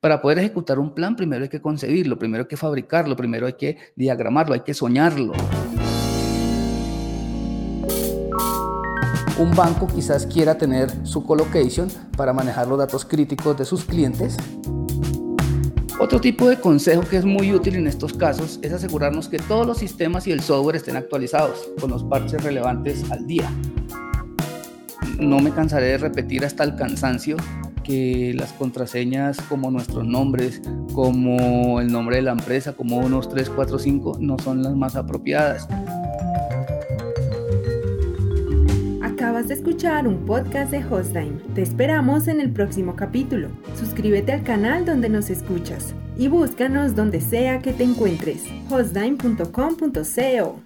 Para 0.00 0.22
poder 0.22 0.38
ejecutar 0.38 0.78
un 0.78 0.94
plan, 0.94 1.16
primero 1.16 1.42
hay 1.42 1.48
que 1.48 1.60
concebirlo, 1.60 2.20
primero 2.20 2.44
hay 2.44 2.48
que 2.48 2.56
fabricarlo, 2.56 3.16
primero 3.16 3.48
hay 3.48 3.54
que 3.54 3.78
diagramarlo, 3.96 4.54
hay 4.54 4.60
que 4.60 4.72
soñarlo. 4.72 5.32
Un 9.40 9.50
banco 9.56 9.88
quizás 9.88 10.24
quiera 10.24 10.56
tener 10.56 10.88
su 11.04 11.24
colocation 11.24 11.88
para 12.16 12.32
manejar 12.32 12.68
los 12.68 12.78
datos 12.78 13.04
críticos 13.04 13.58
de 13.58 13.64
sus 13.64 13.84
clientes. 13.84 14.36
Otro 15.98 16.20
tipo 16.20 16.48
de 16.48 16.60
consejo 16.60 17.02
que 17.02 17.16
es 17.16 17.24
muy 17.24 17.52
útil 17.52 17.74
en 17.74 17.88
estos 17.88 18.12
casos 18.12 18.60
es 18.62 18.72
asegurarnos 18.72 19.28
que 19.28 19.38
todos 19.38 19.66
los 19.66 19.78
sistemas 19.78 20.28
y 20.28 20.30
el 20.30 20.42
software 20.42 20.76
estén 20.76 20.94
actualizados 20.94 21.70
con 21.80 21.90
los 21.90 22.04
parches 22.04 22.44
relevantes 22.44 23.10
al 23.10 23.26
día. 23.26 23.50
No 25.18 25.40
me 25.40 25.50
cansaré 25.50 25.86
de 25.86 25.98
repetir 25.98 26.44
hasta 26.44 26.62
el 26.62 26.76
cansancio 26.76 27.36
que 27.88 28.34
las 28.34 28.52
contraseñas 28.52 29.40
como 29.48 29.70
nuestros 29.70 30.06
nombres, 30.06 30.60
como 30.92 31.80
el 31.80 31.90
nombre 31.90 32.16
de 32.16 32.22
la 32.22 32.32
empresa, 32.32 32.74
como 32.74 32.98
unos 32.98 33.30
3, 33.30 33.48
4, 33.48 33.78
5, 33.78 34.18
no 34.20 34.38
son 34.38 34.62
las 34.62 34.76
más 34.76 34.94
apropiadas. 34.94 35.66
Acabas 39.02 39.48
de 39.48 39.54
escuchar 39.54 40.06
un 40.06 40.26
podcast 40.26 40.70
de 40.70 40.84
Hostime. 40.84 41.40
Te 41.54 41.62
esperamos 41.62 42.28
en 42.28 42.42
el 42.42 42.52
próximo 42.52 42.94
capítulo. 42.94 43.48
Suscríbete 43.74 44.32
al 44.32 44.42
canal 44.42 44.84
donde 44.84 45.08
nos 45.08 45.30
escuchas 45.30 45.94
y 46.18 46.28
búscanos 46.28 46.94
donde 46.94 47.22
sea 47.22 47.60
que 47.60 47.72
te 47.72 47.84
encuentres. 47.84 48.44
hostime.com.co 48.70 50.60